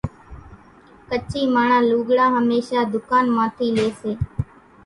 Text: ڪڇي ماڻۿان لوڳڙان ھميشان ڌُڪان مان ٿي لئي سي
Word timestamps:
ڪڇي 1.09 1.41
ماڻۿان 1.53 1.83
لوڳڙان 1.91 2.29
ھميشان 2.47 2.85
ڌُڪان 2.91 3.25
مان 3.35 3.47
ٿي 3.57 3.67
لئي 3.77 3.89
سي 3.99 4.11